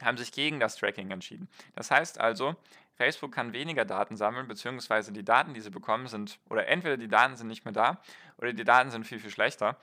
haben 0.02 0.18
sich 0.18 0.32
gegen 0.32 0.60
das 0.60 0.76
Tracking 0.76 1.12
entschieden. 1.12 1.48
Das 1.76 1.92
heißt 1.92 2.20
also, 2.20 2.56
Facebook 2.96 3.32
kann 3.32 3.54
weniger 3.54 3.86
Daten 3.86 4.16
sammeln, 4.16 4.48
beziehungsweise 4.48 5.12
die 5.12 5.24
Daten, 5.24 5.54
die 5.54 5.62
sie 5.62 5.70
bekommen, 5.70 6.08
sind, 6.08 6.40
oder 6.50 6.68
entweder 6.68 6.98
die 6.98 7.08
Daten 7.08 7.36
sind 7.36 7.48
nicht 7.48 7.66
mehr 7.66 7.74
da, 7.74 8.02
oder 8.38 8.54
die 8.54 8.64
Daten 8.64 8.92
sind 8.92 9.06
viel, 9.06 9.20
viel 9.20 9.32
schlechter. 9.32 9.78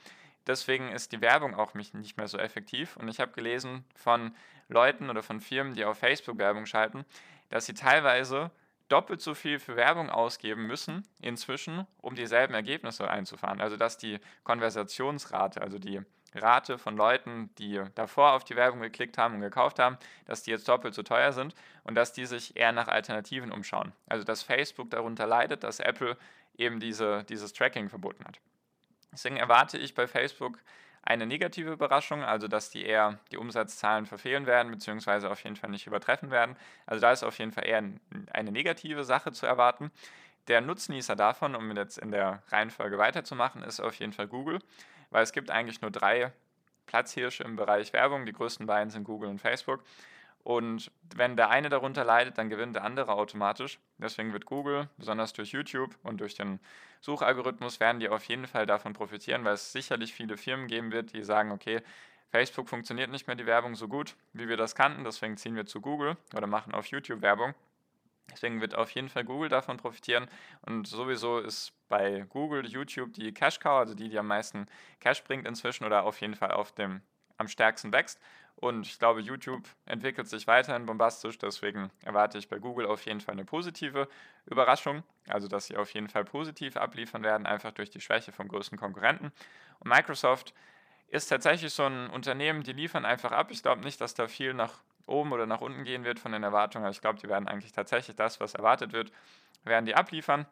Deswegen 0.47 0.91
ist 0.91 1.11
die 1.11 1.21
Werbung 1.21 1.55
auch 1.55 1.73
nicht 1.73 2.17
mehr 2.17 2.27
so 2.27 2.37
effektiv. 2.37 2.97
Und 2.97 3.07
ich 3.07 3.19
habe 3.19 3.31
gelesen 3.31 3.83
von 3.95 4.35
Leuten 4.67 5.09
oder 5.09 5.23
von 5.23 5.39
Firmen, 5.39 5.73
die 5.73 5.85
auf 5.85 5.97
Facebook 5.97 6.37
Werbung 6.37 6.65
schalten, 6.65 7.05
dass 7.49 7.65
sie 7.65 7.73
teilweise 7.73 8.51
doppelt 8.87 9.21
so 9.21 9.33
viel 9.33 9.59
für 9.59 9.75
Werbung 9.75 10.09
ausgeben 10.09 10.67
müssen 10.67 11.07
inzwischen, 11.21 11.87
um 12.01 12.15
dieselben 12.15 12.53
Ergebnisse 12.53 13.09
einzufahren. 13.09 13.61
Also 13.61 13.77
dass 13.77 13.97
die 13.97 14.19
Konversationsrate, 14.43 15.61
also 15.61 15.79
die 15.79 16.01
Rate 16.35 16.77
von 16.77 16.97
Leuten, 16.97 17.49
die 17.57 17.81
davor 17.95 18.33
auf 18.33 18.43
die 18.43 18.55
Werbung 18.55 18.81
geklickt 18.81 19.17
haben 19.17 19.35
und 19.35 19.41
gekauft 19.41 19.79
haben, 19.79 19.97
dass 20.25 20.43
die 20.43 20.51
jetzt 20.51 20.67
doppelt 20.67 20.93
so 20.93 21.01
teuer 21.01 21.31
sind 21.31 21.55
und 21.83 21.95
dass 21.95 22.13
die 22.13 22.25
sich 22.25 22.57
eher 22.57 22.73
nach 22.73 22.87
Alternativen 22.87 23.51
umschauen. 23.51 23.93
Also 24.07 24.25
dass 24.25 24.43
Facebook 24.43 24.89
darunter 24.89 25.25
leidet, 25.25 25.63
dass 25.63 25.79
Apple 25.79 26.17
eben 26.57 26.79
diese, 26.79 27.23
dieses 27.25 27.53
Tracking 27.53 27.89
verboten 27.89 28.25
hat. 28.25 28.39
Deswegen 29.11 29.37
erwarte 29.37 29.77
ich 29.77 29.95
bei 29.95 30.07
Facebook 30.07 30.59
eine 31.05 31.27
negative 31.27 31.71
Überraschung, 31.71 32.23
also 32.23 32.47
dass 32.47 32.71
die 32.71 32.83
eher 32.83 33.19
die 33.31 33.37
Umsatzzahlen 33.37 34.07
verfehlen 34.07 34.47
werden, 34.47 34.71
beziehungsweise 34.71 35.29
auf 35.29 35.43
jeden 35.43 35.55
Fall 35.55 35.69
nicht 35.69 35.85
übertreffen 35.85 36.31
werden. 36.31 36.55
Also 36.87 37.01
da 37.01 37.11
ist 37.11 37.23
auf 37.23 37.37
jeden 37.37 37.51
Fall 37.51 37.67
eher 37.67 37.83
eine 38.33 38.51
negative 38.51 39.03
Sache 39.03 39.31
zu 39.31 39.45
erwarten. 39.45 39.91
Der 40.47 40.61
Nutznießer 40.61 41.15
davon, 41.15 41.55
um 41.55 41.75
jetzt 41.75 41.99
in 41.99 42.11
der 42.11 42.41
Reihenfolge 42.49 42.97
weiterzumachen, 42.97 43.61
ist 43.61 43.79
auf 43.79 43.95
jeden 43.95 44.13
Fall 44.13 44.27
Google, 44.27 44.59
weil 45.11 45.23
es 45.23 45.31
gibt 45.31 45.51
eigentlich 45.51 45.81
nur 45.81 45.91
drei 45.91 46.31
Platzhirsche 46.87 47.43
im 47.43 47.55
Bereich 47.55 47.93
Werbung. 47.93 48.25
Die 48.25 48.33
größten 48.33 48.65
beiden 48.65 48.89
sind 48.89 49.03
Google 49.03 49.29
und 49.29 49.39
Facebook. 49.39 49.83
Und 50.45 50.91
wenn 51.15 51.35
der 51.35 51.49
eine 51.49 51.69
darunter 51.69 52.03
leidet, 52.03 52.37
dann 52.37 52.49
gewinnt 52.49 52.75
der 52.75 52.83
andere 52.83 53.13
automatisch. 53.13 53.79
Deswegen 53.97 54.31
wird 54.31 54.45
Google, 54.45 54.87
besonders 54.95 55.33
durch 55.33 55.49
YouTube 55.53 55.97
und 56.03 56.21
durch 56.21 56.35
den 56.35 56.59
Suchalgorithmus, 57.01 57.79
werden 57.79 57.99
die 57.99 58.09
auf 58.09 58.23
jeden 58.25 58.45
Fall 58.45 58.67
davon 58.67 58.93
profitieren, 58.93 59.43
weil 59.43 59.55
es 59.55 59.71
sicherlich 59.71 60.13
viele 60.13 60.37
Firmen 60.37 60.67
geben 60.67 60.91
wird, 60.91 61.13
die 61.13 61.23
sagen, 61.23 61.51
okay, 61.51 61.81
Facebook 62.29 62.69
funktioniert 62.69 63.09
nicht 63.09 63.25
mehr 63.25 63.35
die 63.35 63.47
Werbung 63.47 63.73
so 63.73 63.87
gut, 63.87 64.15
wie 64.33 64.47
wir 64.47 64.55
das 64.55 64.75
kannten, 64.75 65.03
deswegen 65.03 65.35
ziehen 65.35 65.55
wir 65.55 65.65
zu 65.65 65.81
Google 65.81 66.15
oder 66.35 66.45
machen 66.45 66.75
auf 66.75 66.85
YouTube 66.85 67.23
Werbung. 67.23 67.55
Deswegen 68.31 68.61
wird 68.61 68.75
auf 68.75 68.91
jeden 68.91 69.09
Fall 69.09 69.23
Google 69.23 69.49
davon 69.49 69.77
profitieren. 69.77 70.27
Und 70.61 70.87
sowieso 70.87 71.39
ist 71.39 71.73
bei 71.89 72.23
Google, 72.29 72.67
YouTube 72.67 73.13
die 73.13 73.33
Cash 73.33 73.59
Cow, 73.59 73.79
also 73.79 73.95
die, 73.95 74.09
die 74.09 74.19
am 74.19 74.27
meisten 74.27 74.67
Cash 74.99 75.23
bringt 75.23 75.47
inzwischen 75.47 75.85
oder 75.85 76.03
auf 76.03 76.21
jeden 76.21 76.35
Fall 76.35 76.51
auf 76.51 76.71
dem 76.71 77.01
am 77.37 77.47
stärksten 77.47 77.91
wächst. 77.91 78.19
Und 78.57 78.87
ich 78.87 78.97
glaube, 78.97 79.19
YouTube 79.19 79.67
entwickelt 79.85 80.27
sich 80.27 80.47
weiterhin 80.47 80.85
bombastisch, 80.85 81.37
deswegen 81.37 81.91
erwarte 82.03 82.37
ich 82.37 82.47
bei 82.47 82.57
Google 82.57 82.85
auf 82.85 83.05
jeden 83.05 83.19
Fall 83.19 83.33
eine 83.33 83.43
positive 83.43 84.07
Überraschung, 84.45 85.03
also 85.27 85.47
dass 85.47 85.65
sie 85.65 85.75
auf 85.75 85.93
jeden 85.93 86.07
Fall 86.07 86.23
positiv 86.23 86.77
abliefern 86.77 87.21
werden, 87.23 87.45
einfach 87.45 87.71
durch 87.71 87.89
die 87.89 87.99
Schwäche 87.99 88.31
vom 88.31 88.47
größten 88.47 88.77
Konkurrenten. 88.77 89.33
Und 89.79 89.89
Microsoft 89.89 90.53
ist 91.09 91.27
tatsächlich 91.27 91.73
so 91.73 91.83
ein 91.83 92.09
Unternehmen, 92.09 92.63
die 92.63 92.73
liefern 92.73 93.05
einfach 93.05 93.31
ab. 93.31 93.51
Ich 93.51 93.61
glaube 93.61 93.81
nicht, 93.81 93.99
dass 93.99 94.13
da 94.13 94.27
viel 94.27 94.53
nach 94.53 94.79
oben 95.05 95.33
oder 95.33 95.45
nach 95.45 95.61
unten 95.61 95.83
gehen 95.83 96.03
wird 96.03 96.19
von 96.19 96.31
den 96.31 96.43
Erwartungen. 96.43 96.89
Ich 96.89 97.01
glaube, 97.01 97.19
die 97.19 97.27
werden 97.27 97.47
eigentlich 97.47 97.73
tatsächlich 97.73 98.15
das, 98.15 98.39
was 98.39 98.55
erwartet 98.55 98.93
wird, 98.93 99.11
werden 99.63 99.85
die 99.85 99.95
abliefern. 99.95 100.45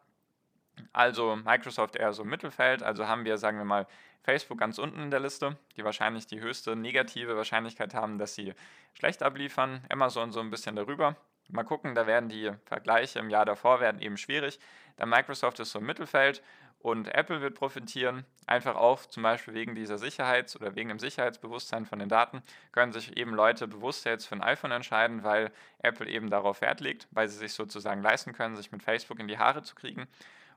Also 0.92 1.36
Microsoft 1.36 1.96
eher 1.96 2.12
so 2.12 2.22
im 2.22 2.28
Mittelfeld, 2.28 2.82
also 2.82 3.06
haben 3.06 3.24
wir, 3.24 3.38
sagen 3.38 3.58
wir 3.58 3.64
mal, 3.64 3.86
Facebook 4.22 4.58
ganz 4.58 4.78
unten 4.78 5.00
in 5.02 5.10
der 5.10 5.20
Liste, 5.20 5.56
die 5.76 5.84
wahrscheinlich 5.84 6.26
die 6.26 6.40
höchste 6.40 6.76
negative 6.76 7.36
Wahrscheinlichkeit 7.36 7.94
haben, 7.94 8.18
dass 8.18 8.34
sie 8.34 8.54
schlecht 8.94 9.22
abliefern. 9.22 9.82
Amazon 9.90 10.32
so 10.32 10.40
ein 10.40 10.50
bisschen 10.50 10.76
darüber. 10.76 11.16
Mal 11.48 11.64
gucken, 11.64 11.94
da 11.94 12.06
werden 12.06 12.30
die 12.30 12.50
Vergleiche 12.64 13.18
im 13.18 13.28
Jahr 13.28 13.44
davor 13.44 13.80
werden 13.80 14.00
eben 14.00 14.16
schwierig. 14.16 14.58
Dann 14.96 15.10
Microsoft 15.10 15.60
ist 15.60 15.72
so 15.72 15.78
im 15.78 15.84
Mittelfeld 15.84 16.42
und 16.78 17.08
Apple 17.14 17.42
wird 17.42 17.54
profitieren, 17.54 18.24
einfach 18.46 18.76
auch 18.76 19.04
zum 19.06 19.22
Beispiel 19.22 19.52
wegen 19.52 19.74
dieser 19.74 19.98
Sicherheits- 19.98 20.56
oder 20.56 20.74
wegen 20.74 20.88
dem 20.88 20.98
Sicherheitsbewusstsein 20.98 21.84
von 21.84 21.98
den 21.98 22.08
Daten, 22.08 22.42
können 22.72 22.92
sich 22.92 23.16
eben 23.16 23.34
Leute 23.34 23.68
bewusst 23.68 24.06
jetzt 24.06 24.26
für 24.26 24.36
ein 24.36 24.42
iPhone 24.42 24.70
entscheiden, 24.70 25.22
weil 25.22 25.50
Apple 25.82 26.08
eben 26.08 26.30
darauf 26.30 26.62
Wert 26.62 26.80
legt, 26.80 27.08
weil 27.10 27.28
sie 27.28 27.38
sich 27.38 27.52
sozusagen 27.52 28.02
leisten 28.02 28.32
können, 28.32 28.56
sich 28.56 28.72
mit 28.72 28.82
Facebook 28.82 29.18
in 29.18 29.28
die 29.28 29.38
Haare 29.38 29.62
zu 29.62 29.74
kriegen 29.74 30.06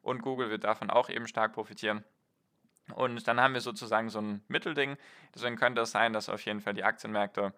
und 0.01 0.21
Google 0.21 0.49
wird 0.49 0.63
davon 0.63 0.89
auch 0.89 1.09
eben 1.09 1.27
stark 1.27 1.53
profitieren. 1.53 2.03
Und 2.93 3.27
dann 3.27 3.41
haben 3.41 3.53
wir 3.53 3.61
sozusagen 3.61 4.09
so 4.09 4.19
ein 4.19 4.41
Mittelding. 4.47 4.97
Deswegen 5.35 5.57
könnte 5.57 5.81
es 5.81 5.91
sein, 5.91 6.13
dass 6.13 6.29
auf 6.29 6.41
jeden 6.45 6.61
Fall 6.61 6.73
die 6.73 6.83
Aktienmärkte 6.83 7.53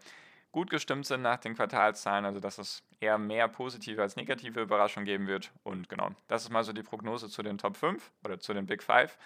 gut 0.52 0.70
gestimmt 0.70 1.06
sind 1.06 1.22
nach 1.22 1.38
den 1.38 1.56
Quartalszahlen, 1.56 2.26
also 2.26 2.40
dass 2.40 2.58
es 2.58 2.84
eher 3.00 3.18
mehr 3.18 3.48
positive 3.48 4.02
als 4.02 4.16
negative 4.16 4.62
Überraschungen 4.62 5.06
geben 5.06 5.28
wird. 5.28 5.52
Und 5.64 5.90
genau, 5.90 6.10
das 6.28 6.44
ist 6.44 6.50
mal 6.50 6.64
so 6.64 6.74
die 6.74 6.84
Prognose 6.84 7.30
zu 7.30 7.44
den 7.44 7.58
Top 7.58 7.78
5 7.78 8.12
oder 8.26 8.40
zu 8.40 8.54
den 8.54 8.66
Big 8.66 8.82
5. 8.82 9.18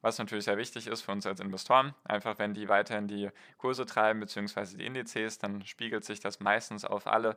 Was 0.00 0.18
natürlich 0.18 0.44
sehr 0.44 0.56
wichtig 0.56 0.86
ist 0.86 1.02
für 1.02 1.10
uns 1.10 1.26
als 1.26 1.40
Investoren. 1.40 1.92
Einfach 2.04 2.38
wenn 2.38 2.54
die 2.54 2.68
weiterhin 2.68 3.08
die 3.08 3.30
Kurse 3.56 3.84
treiben, 3.84 4.20
beziehungsweise 4.20 4.76
die 4.76 4.86
Indizes, 4.86 5.38
dann 5.38 5.64
spiegelt 5.66 6.04
sich 6.04 6.20
das 6.20 6.38
meistens 6.38 6.84
auf 6.84 7.08
alle 7.08 7.36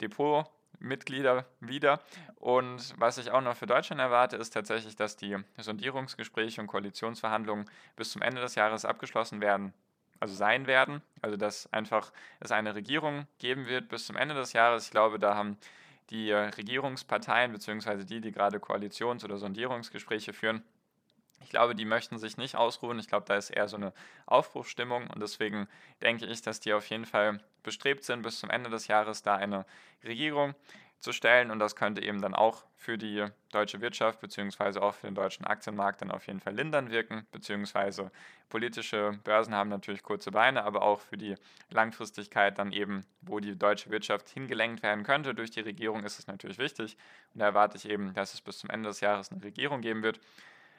Depot 0.00 0.46
Mitglieder 0.78 1.46
wieder. 1.60 2.00
Und 2.36 2.94
was 2.98 3.18
ich 3.18 3.30
auch 3.30 3.40
noch 3.40 3.56
für 3.56 3.66
Deutschland 3.66 4.00
erwarte, 4.00 4.36
ist 4.36 4.50
tatsächlich, 4.50 4.96
dass 4.96 5.16
die 5.16 5.36
Sondierungsgespräche 5.58 6.60
und 6.60 6.66
Koalitionsverhandlungen 6.66 7.68
bis 7.96 8.12
zum 8.12 8.22
Ende 8.22 8.40
des 8.40 8.54
Jahres 8.54 8.84
abgeschlossen 8.84 9.40
werden, 9.40 9.72
also 10.20 10.34
sein 10.34 10.66
werden. 10.66 11.02
Also 11.20 11.36
dass 11.36 11.72
einfach 11.72 12.12
es 12.40 12.52
eine 12.52 12.74
Regierung 12.74 13.26
geben 13.38 13.66
wird 13.66 13.88
bis 13.88 14.06
zum 14.06 14.16
Ende 14.16 14.34
des 14.34 14.52
Jahres. 14.52 14.86
Ich 14.86 14.90
glaube, 14.90 15.18
da 15.18 15.34
haben 15.34 15.58
die 16.10 16.32
Regierungsparteien 16.32 17.52
beziehungsweise 17.52 18.04
die, 18.04 18.20
die 18.20 18.32
gerade 18.32 18.58
Koalitions- 18.58 19.24
oder 19.24 19.36
Sondierungsgespräche 19.36 20.32
führen, 20.32 20.62
ich 21.40 21.50
glaube, 21.50 21.74
die 21.74 21.84
möchten 21.84 22.18
sich 22.18 22.36
nicht 22.36 22.56
ausruhen. 22.56 22.98
Ich 22.98 23.08
glaube, 23.08 23.26
da 23.26 23.36
ist 23.36 23.50
eher 23.50 23.68
so 23.68 23.76
eine 23.76 23.92
Aufbruchsstimmung. 24.26 25.08
Und 25.08 25.20
deswegen 25.20 25.68
denke 26.02 26.26
ich, 26.26 26.42
dass 26.42 26.60
die 26.60 26.72
auf 26.72 26.88
jeden 26.90 27.06
Fall 27.06 27.40
bestrebt 27.62 28.04
sind, 28.04 28.22
bis 28.22 28.40
zum 28.40 28.50
Ende 28.50 28.70
des 28.70 28.86
Jahres 28.86 29.22
da 29.22 29.36
eine 29.36 29.64
Regierung 30.04 30.54
zu 31.00 31.12
stellen. 31.12 31.50
Und 31.50 31.58
das 31.58 31.76
könnte 31.76 32.02
eben 32.02 32.20
dann 32.20 32.34
auch 32.34 32.64
für 32.76 32.98
die 32.98 33.24
deutsche 33.52 33.80
Wirtschaft 33.80 34.20
beziehungsweise 34.20 34.82
auch 34.82 34.94
für 34.94 35.06
den 35.06 35.14
deutschen 35.14 35.46
Aktienmarkt 35.46 36.02
dann 36.02 36.10
auf 36.10 36.26
jeden 36.26 36.40
Fall 36.40 36.54
lindern 36.54 36.90
wirken, 36.90 37.26
beziehungsweise 37.30 38.10
politische 38.48 39.18
Börsen 39.24 39.54
haben 39.54 39.70
natürlich 39.70 40.02
kurze 40.02 40.30
Beine, 40.30 40.64
aber 40.64 40.82
auch 40.82 41.00
für 41.00 41.16
die 41.16 41.36
Langfristigkeit 41.70 42.58
dann 42.58 42.72
eben, 42.72 43.04
wo 43.20 43.40
die 43.40 43.56
deutsche 43.56 43.90
Wirtschaft 43.90 44.28
hingelenkt 44.28 44.82
werden 44.82 45.04
könnte 45.04 45.34
durch 45.34 45.50
die 45.50 45.60
Regierung, 45.60 46.04
ist 46.04 46.18
es 46.18 46.26
natürlich 46.26 46.58
wichtig. 46.58 46.96
Und 47.34 47.40
da 47.40 47.46
erwarte 47.46 47.76
ich 47.76 47.88
eben, 47.88 48.12
dass 48.14 48.34
es 48.34 48.40
bis 48.40 48.58
zum 48.58 48.70
Ende 48.70 48.88
des 48.88 49.00
Jahres 49.00 49.30
eine 49.30 49.42
Regierung 49.42 49.80
geben 49.80 50.02
wird. 50.02 50.20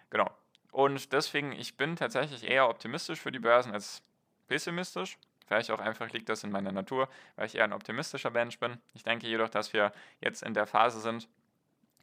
Genau, 0.09 0.29
und 0.71 1.13
deswegen, 1.13 1.51
ich 1.51 1.77
bin 1.77 1.95
tatsächlich 1.95 2.43
eher 2.43 2.69
optimistisch 2.69 3.19
für 3.19 3.31
die 3.31 3.39
Börsen 3.39 3.73
als 3.73 4.01
pessimistisch. 4.47 5.17
Vielleicht 5.47 5.71
auch 5.71 5.79
einfach 5.79 6.11
liegt 6.11 6.29
das 6.29 6.43
in 6.43 6.51
meiner 6.51 6.71
Natur, 6.71 7.09
weil 7.35 7.47
ich 7.47 7.55
eher 7.55 7.63
ein 7.63 7.73
optimistischer 7.73 8.29
Mensch 8.29 8.59
bin. 8.59 8.77
Ich 8.93 9.03
denke 9.03 9.27
jedoch, 9.27 9.49
dass 9.49 9.73
wir 9.73 9.91
jetzt 10.21 10.43
in 10.43 10.53
der 10.53 10.67
Phase 10.67 10.99
sind, 10.99 11.27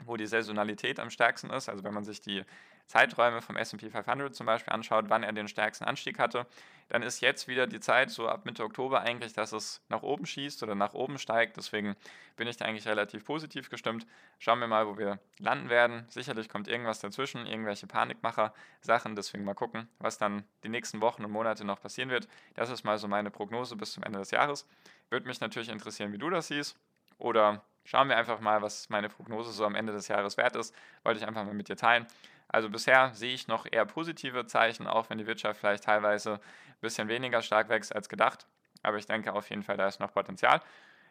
wo 0.05 0.17
die 0.17 0.27
Saisonalität 0.27 1.01
am 1.01 1.11
stärksten 1.11 1.51
ist. 1.51 1.69
Also 1.69 1.85
wenn 1.85 1.95
man 1.95 2.05
sich 2.05 2.21
die 2.21 2.45
Zeiträume 2.87 3.43
vom 3.43 3.57
SP 3.59 3.91
500 3.91 4.35
zum 4.35 4.47
Beispiel 4.47 4.73
anschaut, 4.73 5.07
wann 5.09 5.25
er 5.25 5.33
den 5.33 5.49
stärksten 5.49 5.85
Anstieg 5.85 6.19
hatte, 6.19 6.47
dann 6.89 7.03
ist 7.03 7.21
jetzt 7.21 7.49
wieder 7.49 7.67
die 7.67 7.81
Zeit, 7.81 8.11
so 8.11 8.29
ab 8.29 8.45
Mitte 8.45 8.63
Oktober 8.63 9.01
eigentlich, 9.01 9.33
dass 9.33 9.53
es 9.53 9.83
nach 9.89 10.03
oben 10.03 10.25
schießt 10.25 10.63
oder 10.63 10.77
nach 10.77 10.95
oben 10.95 11.19
steigt. 11.19 11.57
Deswegen 11.57 11.97
bin 12.37 12.47
ich 12.47 12.57
da 12.57 12.65
eigentlich 12.65 12.87
relativ 12.87 13.25
positiv 13.25 13.71
gestimmt. 13.71 14.07
Schauen 14.39 14.61
wir 14.61 14.69
mal, 14.69 14.87
wo 14.87 14.97
wir 14.97 15.19
landen 15.39 15.69
werden. 15.69 16.05
Sicherlich 16.09 16.49
kommt 16.49 16.69
irgendwas 16.69 17.01
dazwischen, 17.01 17.45
irgendwelche 17.47 17.89
Panikmacher-Sachen. 17.89 19.17
Deswegen 19.17 19.45
mal 19.45 19.55
gucken, 19.55 19.89
was 19.99 20.19
dann 20.19 20.45
die 20.63 20.69
nächsten 20.69 21.01
Wochen 21.01 21.25
und 21.25 21.33
Monate 21.33 21.65
noch 21.65 21.81
passieren 21.81 22.11
wird. 22.11 22.29
Das 22.55 22.71
ist 22.71 22.85
mal 22.85 22.99
so 22.99 23.09
meine 23.09 23.33
Prognose 23.33 23.75
bis 23.75 23.93
zum 23.93 24.05
Ende 24.05 24.21
des 24.21 24.31
Jahres. 24.31 24.69
Würde 25.11 25.27
mich 25.27 25.41
natürlich 25.41 25.71
interessieren, 25.71 26.13
wie 26.13 26.19
du 26.19 26.31
das 26.31 26.49
siehst. 26.49 26.77
Oder 27.19 27.65
schauen 27.87 28.09
wir 28.09 28.17
einfach 28.19 28.41
mal, 28.41 28.61
was 28.61 28.91
meine 28.91 29.09
Prognose 29.09 29.53
so 29.53 29.65
am 29.65 29.75
Ende 29.75 29.93
des 29.93 30.09
Jahres 30.09 30.37
wert 30.37 30.57
ist. 30.57 30.75
Wollte 31.05 31.21
ich 31.21 31.27
einfach 31.27 31.45
mal 31.45 31.55
mit 31.55 31.69
dir 31.69 31.77
teilen. 31.77 32.07
Also 32.49 32.69
bisher 32.69 33.15
sehe 33.15 33.33
ich 33.33 33.49
noch 33.49 33.67
eher 33.71 33.87
positive 33.87 34.47
Zeichen, 34.47 34.87
auch 34.87 35.09
wenn 35.09 35.19
die 35.19 35.27
Wirtschaft 35.27 35.59
vielleicht 35.61 35.85
teilweise 35.85 36.35
ein 36.35 36.81
bisschen 36.81 37.09
weniger 37.09 37.43
stark 37.43 37.69
wächst 37.69 37.95
als 37.95 38.09
gedacht. 38.09 38.47
Aber 38.83 38.99
ich 38.99 39.07
denke 39.07 39.33
auf 39.33 39.49
jeden 39.51 39.63
Fall, 39.63 39.77
da 39.77 39.89
ist 39.89 40.01
noch 40.01 40.13
Potenzial. 40.13 40.61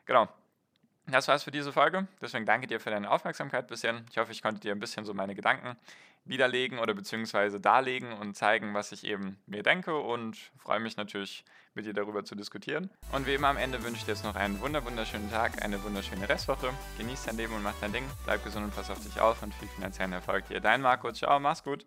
Genau. 0.06 0.30
Das 1.08 1.28
war's 1.28 1.44
für 1.44 1.52
diese 1.52 1.72
Folge. 1.72 2.08
Deswegen 2.22 2.46
danke 2.46 2.68
dir 2.68 2.80
für 2.80 2.90
deine 2.90 3.12
Aufmerksamkeit 3.12 3.68
bisher. 3.68 4.02
Ich 4.10 4.18
hoffe, 4.18 4.32
ich 4.32 4.42
konnte 4.42 4.60
dir 4.60 4.72
ein 4.72 4.80
bisschen 4.80 5.06
so 5.06 5.14
meine 5.14 5.36
Gedanken 5.36 5.78
widerlegen 6.26 6.80
oder 6.80 6.94
beziehungsweise 6.94 7.60
darlegen 7.60 8.12
und 8.14 8.36
zeigen, 8.36 8.74
was 8.74 8.92
ich 8.92 9.06
eben 9.06 9.38
mir 9.46 9.64
denke 9.64 9.96
und 9.96 10.36
freue 10.58 10.80
mich 10.80 10.98
natürlich 10.98 11.46
mit 11.76 11.86
dir 11.86 11.94
darüber 11.94 12.24
zu 12.24 12.36
diskutieren. 12.36 12.90
Und 13.12 13.28
wie 13.28 13.36
immer 13.36 13.50
am 13.50 13.58
Ende 13.58 13.84
wünsche 13.84 14.00
ich 14.00 14.06
dir 14.06 14.14
jetzt 14.14 14.24
noch 14.24 14.36
einen 14.36 14.60
wunderschönen 14.60 15.30
Tag, 15.30 15.64
eine 15.64 15.84
wunderschöne 15.84 16.28
Restwoche. 16.28 16.74
Genieß 16.98 17.26
dein 17.26 17.38
Leben 17.38 17.54
und 17.54 17.64
mach 17.64 17.76
dein 17.80 17.94
Ding. 17.94 18.06
Bleib 18.26 18.44
gesund 18.44 18.66
und 18.66 18.76
pass 18.76 18.90
auf 18.90 19.04
dich 19.04 19.20
auf 19.20 19.44
und 19.44 19.54
viel 19.54 19.68
finanziellen 19.68 20.14
Erfolg 20.14 20.48
dir. 20.48 20.60
Dein 20.60 20.82
Marco. 20.82 21.12
Ciao, 21.12 21.40
mach's 21.40 21.64
gut. 21.64 21.86